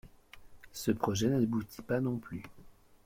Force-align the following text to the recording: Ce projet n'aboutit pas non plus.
Ce 0.73 0.89
projet 0.89 1.29
n'aboutit 1.29 1.83
pas 1.83 1.99
non 1.99 2.17
plus. 2.17 2.41